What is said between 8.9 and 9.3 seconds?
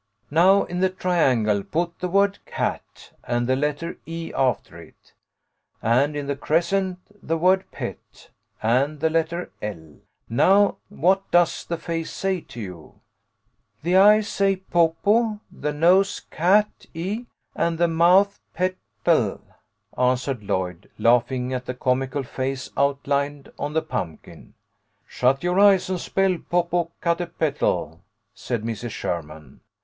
the